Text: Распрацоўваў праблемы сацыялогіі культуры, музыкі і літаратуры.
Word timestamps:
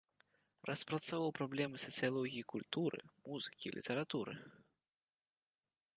Распрацоўваў 0.69 1.33
праблемы 1.39 1.77
сацыялогіі 1.85 2.47
культуры, 2.55 2.99
музыкі 3.27 3.65
і 3.71 3.75
літаратуры. 3.79 4.37